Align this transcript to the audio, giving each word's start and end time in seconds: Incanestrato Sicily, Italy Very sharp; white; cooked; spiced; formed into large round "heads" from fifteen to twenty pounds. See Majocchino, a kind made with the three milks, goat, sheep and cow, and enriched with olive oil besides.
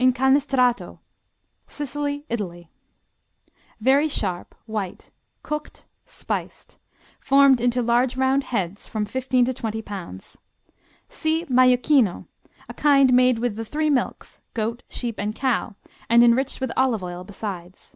Incanestrato 0.00 1.00
Sicily, 1.66 2.24
Italy 2.30 2.70
Very 3.82 4.08
sharp; 4.08 4.54
white; 4.64 5.10
cooked; 5.42 5.84
spiced; 6.06 6.78
formed 7.20 7.60
into 7.60 7.82
large 7.82 8.16
round 8.16 8.44
"heads" 8.44 8.88
from 8.88 9.04
fifteen 9.04 9.44
to 9.44 9.52
twenty 9.52 9.82
pounds. 9.82 10.38
See 11.10 11.44
Majocchino, 11.50 12.24
a 12.66 12.72
kind 12.72 13.12
made 13.12 13.40
with 13.40 13.56
the 13.56 13.64
three 13.66 13.90
milks, 13.90 14.40
goat, 14.54 14.82
sheep 14.88 15.16
and 15.18 15.34
cow, 15.34 15.74
and 16.08 16.24
enriched 16.24 16.62
with 16.62 16.72
olive 16.74 17.02
oil 17.02 17.22
besides. 17.22 17.94